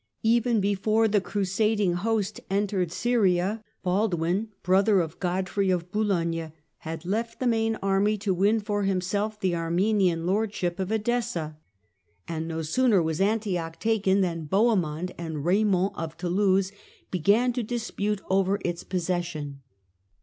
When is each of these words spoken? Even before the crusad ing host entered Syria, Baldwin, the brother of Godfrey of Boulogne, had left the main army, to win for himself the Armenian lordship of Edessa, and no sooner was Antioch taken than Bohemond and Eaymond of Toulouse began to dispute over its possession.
Even 0.23 0.59
before 0.59 1.07
the 1.07 1.21
crusad 1.21 1.79
ing 1.79 1.93
host 1.93 2.39
entered 2.49 2.91
Syria, 2.91 3.63
Baldwin, 3.83 4.45
the 4.45 4.55
brother 4.63 4.99
of 4.99 5.19
Godfrey 5.19 5.69
of 5.69 5.91
Boulogne, 5.91 6.51
had 6.77 7.05
left 7.05 7.39
the 7.39 7.45
main 7.45 7.75
army, 7.83 8.17
to 8.17 8.33
win 8.33 8.59
for 8.61 8.81
himself 8.81 9.39
the 9.39 9.53
Armenian 9.55 10.25
lordship 10.25 10.79
of 10.79 10.91
Edessa, 10.91 11.55
and 12.27 12.47
no 12.47 12.63
sooner 12.63 12.99
was 13.03 13.21
Antioch 13.21 13.79
taken 13.79 14.21
than 14.21 14.45
Bohemond 14.47 15.11
and 15.19 15.35
Eaymond 15.35 15.91
of 15.93 16.17
Toulouse 16.17 16.71
began 17.11 17.53
to 17.53 17.61
dispute 17.61 18.21
over 18.27 18.57
its 18.65 18.83
possession. 18.83 19.61